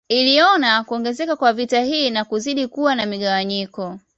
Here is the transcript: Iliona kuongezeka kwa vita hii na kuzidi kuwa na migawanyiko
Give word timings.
Iliona 0.09 0.83
kuongezeka 0.83 1.35
kwa 1.35 1.53
vita 1.53 1.81
hii 1.81 2.09
na 2.09 2.25
kuzidi 2.25 2.67
kuwa 2.67 2.95
na 2.95 3.05
migawanyiko 3.05 3.99